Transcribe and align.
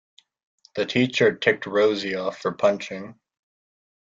The 0.75 0.87
teacher 0.87 1.35
ticked 1.35 1.67
Rosie 1.67 2.15
off 2.15 2.39
for 2.39 2.53
punching. 2.53 3.19